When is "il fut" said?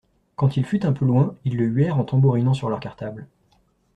0.57-0.83